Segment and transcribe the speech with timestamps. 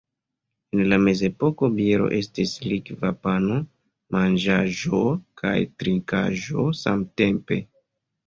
[0.75, 3.59] En la mezepoko biero estis likva pano:
[4.17, 5.01] manĝaĵo
[5.43, 7.63] kaj trinkaĵo samtempe.